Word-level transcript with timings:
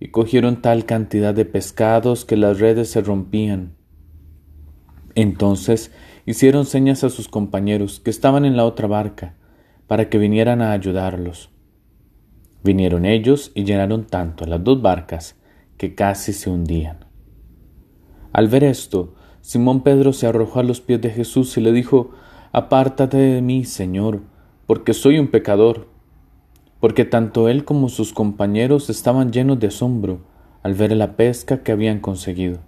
y 0.00 0.08
cogieron 0.08 0.62
tal 0.62 0.84
cantidad 0.84 1.34
de 1.34 1.44
pescados 1.44 2.24
que 2.24 2.36
las 2.36 2.60
redes 2.60 2.90
se 2.90 3.00
rompían. 3.00 3.74
Entonces 5.14 5.90
hicieron 6.26 6.66
señas 6.66 7.04
a 7.04 7.10
sus 7.10 7.28
compañeros 7.28 8.00
que 8.00 8.10
estaban 8.10 8.44
en 8.44 8.56
la 8.56 8.64
otra 8.64 8.86
barca, 8.86 9.34
para 9.86 10.10
que 10.10 10.18
vinieran 10.18 10.60
a 10.60 10.72
ayudarlos. 10.72 11.50
Vinieron 12.62 13.06
ellos 13.06 13.50
y 13.54 13.64
llenaron 13.64 14.06
tanto 14.06 14.44
las 14.44 14.62
dos 14.62 14.82
barcas 14.82 15.36
que 15.76 15.94
casi 15.94 16.32
se 16.32 16.50
hundían. 16.50 17.06
Al 18.32 18.48
ver 18.48 18.64
esto, 18.64 19.14
Simón 19.40 19.82
Pedro 19.82 20.12
se 20.12 20.26
arrojó 20.26 20.60
a 20.60 20.64
los 20.64 20.80
pies 20.80 21.00
de 21.00 21.10
Jesús 21.10 21.56
y 21.56 21.62
le 21.62 21.72
dijo, 21.72 22.10
Apártate 22.52 23.16
de 23.16 23.40
mí, 23.40 23.64
Señor, 23.64 24.22
porque 24.66 24.92
soy 24.92 25.18
un 25.18 25.28
pecador 25.28 25.88
porque 26.80 27.04
tanto 27.04 27.48
él 27.48 27.64
como 27.64 27.88
sus 27.88 28.12
compañeros 28.12 28.90
estaban 28.90 29.32
llenos 29.32 29.58
de 29.58 29.68
asombro 29.68 30.20
al 30.62 30.74
ver 30.74 30.92
la 30.92 31.16
pesca 31.16 31.62
que 31.62 31.72
habían 31.72 32.00
conseguido. 32.00 32.58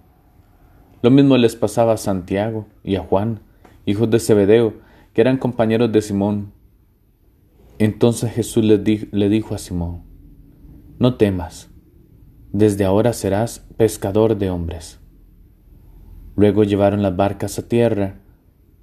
Lo 1.01 1.11
mismo 1.11 1.37
les 1.37 1.55
pasaba 1.55 1.93
a 1.93 1.97
Santiago 1.97 2.67
y 2.83 2.95
a 2.95 3.01
Juan, 3.01 3.39
hijos 3.85 4.09
de 4.09 4.19
Zebedeo, 4.19 4.73
que 5.13 5.21
eran 5.21 5.37
compañeros 5.37 5.91
de 5.91 6.01
Simón. 6.01 6.53
Entonces 7.79 8.31
Jesús 8.31 8.63
le, 8.63 8.77
le 9.11 9.29
dijo 9.29 9.55
a 9.55 9.57
Simón, 9.57 10.03
No 10.99 11.15
temas, 11.15 11.69
desde 12.51 12.85
ahora 12.85 13.13
serás 13.13 13.65
pescador 13.77 14.37
de 14.37 14.49
hombres. 14.49 14.99
Luego 16.35 16.63
llevaron 16.63 17.01
las 17.01 17.15
barcas 17.15 17.57
a 17.59 17.67
tierra 17.67 18.19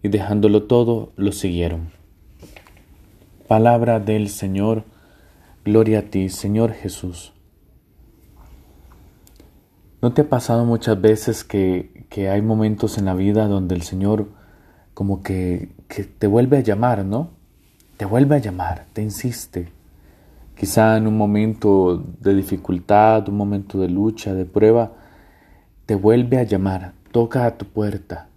y 0.02 0.08
dejándolo 0.08 0.64
todo, 0.64 1.12
lo 1.16 1.32
siguieron. 1.32 1.90
Palabra 3.46 4.00
del 4.00 4.28
Señor, 4.28 4.84
Gloria 5.68 5.98
a 5.98 6.02
ti, 6.02 6.30
Señor 6.30 6.72
Jesús. 6.72 7.34
¿No 10.00 10.14
te 10.14 10.22
ha 10.22 10.28
pasado 10.30 10.64
muchas 10.64 10.98
veces 10.98 11.44
que, 11.44 12.06
que 12.08 12.30
hay 12.30 12.40
momentos 12.40 12.96
en 12.96 13.04
la 13.04 13.12
vida 13.12 13.46
donde 13.48 13.74
el 13.74 13.82
Señor 13.82 14.28
como 14.94 15.22
que, 15.22 15.74
que, 15.86 16.04
te 16.04 16.26
vuelve 16.26 16.56
a 16.56 16.60
llamar, 16.60 17.04
¿no? 17.04 17.32
Te 17.98 18.06
vuelve 18.06 18.36
a 18.36 18.38
llamar, 18.38 18.86
te 18.94 19.02
insiste. 19.02 19.70
Quizá 20.56 20.96
en 20.96 21.06
un 21.06 21.18
momento 21.18 22.02
de 22.18 22.34
dificultad, 22.34 23.28
un 23.28 23.36
momento 23.36 23.78
de 23.78 23.90
lucha, 23.90 24.32
de 24.32 24.46
prueba, 24.46 24.92
te 25.84 25.96
vuelve 25.96 26.38
a 26.38 26.44
llamar, 26.44 26.94
toca 27.12 27.44
a 27.44 27.58
tu 27.58 27.66
puerta. 27.66 28.28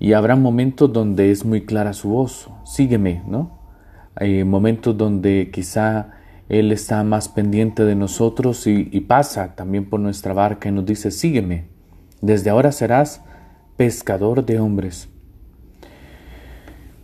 Y 0.00 0.14
habrá 0.14 0.34
momentos 0.36 0.90
donde 0.90 1.30
es 1.30 1.44
muy 1.44 1.66
clara 1.66 1.92
su 1.92 2.08
voz, 2.08 2.48
sígueme, 2.64 3.22
¿no? 3.26 3.58
Hay 4.14 4.44
momentos 4.44 4.96
donde 4.96 5.50
quizá 5.52 6.21
él 6.52 6.70
está 6.70 7.02
más 7.02 7.30
pendiente 7.30 7.82
de 7.86 7.94
nosotros 7.94 8.66
y, 8.66 8.84
pasa 9.00 9.54
también 9.54 9.88
por 9.88 10.00
nuestra 10.00 10.34
barca 10.34 10.68
y 10.68 10.72
nos 10.72 10.84
dice, 10.84 11.10
sígueme, 11.10 11.64
desde 12.20 12.50
ahora 12.50 12.72
serás 12.72 13.22
pescador 13.78 14.44
de 14.44 14.60
hombres. 14.60 15.08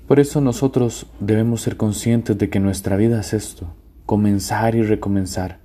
Por 0.07 0.21
eso 0.21 0.43
nosotros 0.43 1.07
debemos 1.19 1.63
ser 1.63 1.79
conscientes 1.79 2.37
de 2.37 2.51
que 2.51 2.61
nuestra 2.61 2.97
vida 2.97 3.21
es 3.21 3.33
esto, 3.33 3.75
comenzar 4.05 4.75
y 4.75 4.83
recomenzar, 4.83 5.61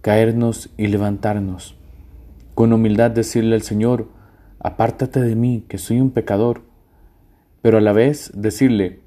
caernos 0.00 0.70
y 0.76 0.88
levantarnos, 0.88 1.76
con 2.56 2.72
humildad 2.72 3.12
decirle 3.12 3.54
al 3.54 3.62
Señor, 3.62 4.08
apártate 4.58 5.20
de 5.20 5.36
mí, 5.36 5.64
que 5.68 5.78
soy 5.78 6.00
un 6.00 6.10
pecador, 6.10 6.62
pero 7.62 7.78
a 7.78 7.80
la 7.80 7.92
vez 7.92 8.32
decirle, 8.34 8.98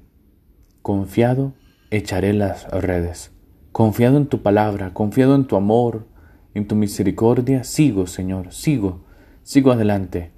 confiado, 0.80 1.52
echaré 1.90 2.32
las 2.32 2.66
redes. 2.70 3.35
Confiado 3.76 4.16
en 4.16 4.24
tu 4.24 4.40
palabra, 4.40 4.94
confiado 4.94 5.34
en 5.34 5.44
tu 5.44 5.54
amor, 5.54 6.06
en 6.54 6.66
tu 6.66 6.74
misericordia, 6.74 7.62
sigo, 7.62 8.06
Señor, 8.06 8.54
sigo, 8.54 9.04
sigo 9.42 9.70
adelante. 9.70 10.30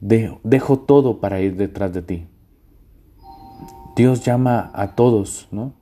dejo 0.00 0.78
todo 0.78 1.20
para 1.20 1.42
ir 1.42 1.56
detrás 1.56 1.92
de 1.92 2.00
ti. 2.00 2.26
Dios 3.96 4.24
llama 4.24 4.70
a 4.72 4.94
todos, 4.94 5.46
¿no? 5.50 5.74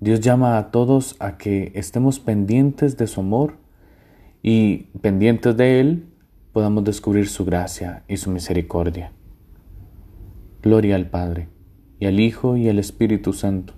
Dios 0.00 0.18
llama 0.18 0.58
a 0.58 0.72
todos 0.72 1.14
a 1.20 1.38
que 1.38 1.70
estemos 1.76 2.18
pendientes 2.18 2.96
de 2.96 3.06
su 3.06 3.20
amor 3.20 3.54
y 4.42 4.88
pendientes 5.00 5.56
de 5.56 5.78
Él 5.78 6.08
podamos 6.52 6.82
descubrir 6.82 7.28
su 7.28 7.44
gracia 7.44 8.02
y 8.08 8.16
su 8.16 8.32
misericordia. 8.32 9.12
Gloria 10.62 10.96
al 10.96 11.10
Padre, 11.10 11.48
y 12.00 12.06
al 12.06 12.18
Hijo, 12.18 12.56
y 12.56 12.68
al 12.68 12.80
Espíritu 12.80 13.32
Santo 13.32 13.77